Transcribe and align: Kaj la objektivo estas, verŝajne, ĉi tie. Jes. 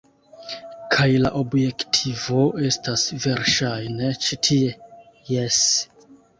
Kaj 0.95 1.05
la 1.25 1.31
objektivo 1.41 2.47
estas, 2.71 3.05
verŝajne, 3.27 4.13
ĉi 4.27 4.43
tie. 4.51 4.75
Jes. 5.37 5.65